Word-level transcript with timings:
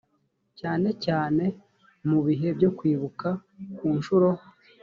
cyane 0.59 0.89
cyane 1.05 1.43
mu 2.09 2.19
bihe 2.25 2.47
byo 2.57 2.69
kwibuka 2.77 3.27
ku 3.77 3.87
nshuro 3.97 4.29